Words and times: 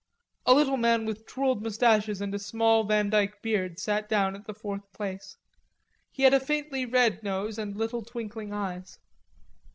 A 0.47 0.55
little 0.55 0.77
man 0.77 1.05
with 1.05 1.27
twirled 1.27 1.61
mustaches 1.61 2.21
and 2.21 2.33
a 2.33 2.39
small 2.39 2.85
vandyke 2.87 3.39
beard 3.43 3.77
sat 3.77 4.09
down 4.09 4.33
at 4.35 4.45
the 4.45 4.53
fourth 4.55 4.91
place. 4.93 5.37
He 6.11 6.23
had 6.23 6.33
a 6.33 6.39
faintly 6.39 6.87
red 6.87 7.21
nose 7.21 7.59
and 7.59 7.77
little 7.77 8.01
twinkling 8.03 8.51
eyes. 8.51 8.97